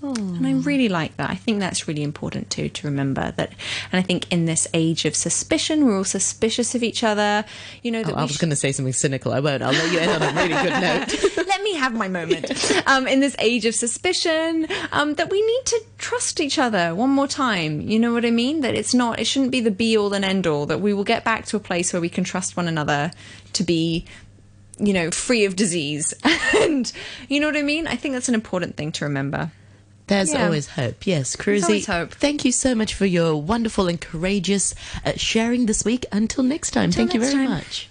And 0.00 0.46
I 0.46 0.52
really 0.52 0.88
like 0.88 1.16
that. 1.16 1.28
I 1.28 1.34
think 1.34 1.58
that's 1.58 1.88
really 1.88 2.04
important 2.04 2.50
too 2.50 2.68
to 2.68 2.86
remember 2.86 3.32
that. 3.36 3.50
And 3.90 3.98
I 3.98 4.02
think 4.02 4.30
in 4.32 4.44
this 4.44 4.68
age 4.72 5.04
of 5.04 5.16
suspicion, 5.16 5.84
we're 5.86 5.96
all 5.96 6.04
suspicious 6.04 6.74
of 6.76 6.84
each 6.84 7.02
other. 7.02 7.44
You 7.82 7.90
know 7.90 8.04
that 8.04 8.12
Oh, 8.14 8.16
I 8.18 8.22
was 8.22 8.32
sh- 8.34 8.38
going 8.38 8.50
to 8.50 8.56
say 8.56 8.70
something 8.70 8.92
cynical. 8.92 9.32
I 9.32 9.40
won't. 9.40 9.60
I'll 9.62 9.72
let 9.72 9.92
you 9.92 9.98
end 9.98 10.22
on 10.22 10.22
a 10.22 10.32
really 10.40 10.54
good 10.62 10.80
note. 11.36 11.46
let 11.48 11.62
me 11.62 11.74
have 11.74 11.94
my 11.94 12.06
moment. 12.06 12.72
Um, 12.86 13.08
in 13.08 13.18
this 13.18 13.34
age 13.40 13.66
of 13.66 13.74
suspicion, 13.74 14.68
um, 14.92 15.14
that 15.14 15.30
we 15.30 15.44
need 15.44 15.66
to 15.66 15.82
trust 15.98 16.40
each 16.40 16.58
other 16.60 16.94
one 16.94 17.10
more 17.10 17.26
time. 17.26 17.80
You 17.80 17.98
know 17.98 18.12
what 18.12 18.24
I 18.24 18.30
mean? 18.30 18.60
That 18.60 18.76
it's 18.76 18.94
not, 18.94 19.18
it 19.18 19.26
shouldn't 19.26 19.50
be 19.50 19.60
the 19.60 19.72
be 19.72 19.96
all 19.98 20.12
and 20.14 20.24
end 20.24 20.46
all. 20.46 20.66
That 20.66 20.80
we 20.80 20.94
will 20.94 21.04
get 21.04 21.24
back 21.24 21.44
to 21.46 21.56
a 21.56 21.60
place 21.60 21.92
where 21.92 22.00
we 22.00 22.08
can 22.08 22.22
trust 22.22 22.56
one 22.56 22.68
another 22.68 23.10
to 23.54 23.64
be, 23.64 24.04
you 24.78 24.92
know, 24.92 25.10
free 25.10 25.44
of 25.44 25.56
disease. 25.56 26.14
and 26.56 26.92
you 27.28 27.40
know 27.40 27.48
what 27.48 27.56
I 27.56 27.62
mean? 27.62 27.88
I 27.88 27.96
think 27.96 28.14
that's 28.14 28.28
an 28.28 28.34
important 28.36 28.76
thing 28.76 28.92
to 28.92 29.04
remember. 29.04 29.50
There's 30.08 30.32
Yeah. 30.32 30.44
always 30.44 30.66
hope. 30.68 31.06
Yes, 31.06 31.36
Cruzy. 31.36 31.86
hope. 31.86 32.12
Thank 32.14 32.44
you 32.44 32.50
so 32.52 32.74
much 32.74 32.92
for 32.94 33.06
your 33.06 33.40
wonderful 33.40 33.86
and 33.88 34.00
courageous 34.00 34.74
uh, 35.06 35.12
sharing 35.16 35.66
this 35.66 35.84
week. 35.84 36.04
Until 36.10 36.42
next 36.42 36.72
time, 36.72 36.90
thank 36.90 37.14
you 37.14 37.20
very 37.20 37.32
time. 37.34 37.50
much. 37.50 37.86